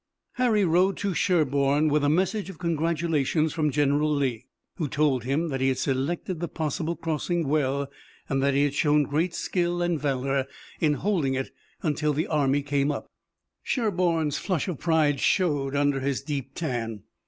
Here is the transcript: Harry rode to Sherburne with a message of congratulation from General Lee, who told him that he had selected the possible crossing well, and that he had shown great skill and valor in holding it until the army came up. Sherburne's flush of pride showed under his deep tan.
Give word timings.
Harry 0.37 0.65
rode 0.65 0.97
to 0.97 1.13
Sherburne 1.13 1.87
with 1.87 2.03
a 2.03 2.09
message 2.09 2.49
of 2.49 2.57
congratulation 2.57 3.49
from 3.49 3.69
General 3.69 4.11
Lee, 4.11 4.47
who 4.77 4.87
told 4.87 5.25
him 5.25 5.49
that 5.49 5.61
he 5.61 5.67
had 5.67 5.77
selected 5.77 6.39
the 6.39 6.47
possible 6.47 6.95
crossing 6.95 7.47
well, 7.47 7.87
and 8.27 8.41
that 8.41 8.55
he 8.55 8.63
had 8.63 8.73
shown 8.73 9.03
great 9.03 9.35
skill 9.35 9.79
and 9.83 9.99
valor 10.01 10.47
in 10.79 10.95
holding 10.95 11.35
it 11.35 11.51
until 11.83 12.13
the 12.13 12.25
army 12.25 12.63
came 12.63 12.89
up. 12.89 13.11
Sherburne's 13.61 14.39
flush 14.39 14.67
of 14.67 14.79
pride 14.79 15.19
showed 15.19 15.75
under 15.75 15.99
his 15.99 16.23
deep 16.23 16.55
tan. 16.55 17.03